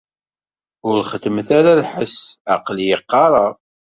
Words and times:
Ur 0.87 0.97
xeddmet 1.11 1.49
ara 1.57 1.79
lḥess. 1.81 2.17
Aql-i 2.55 2.87
qqareɣ. 3.01 3.51